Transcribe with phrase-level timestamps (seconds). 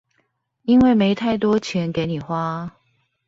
[0.63, 2.71] 因為沒太多錢給你花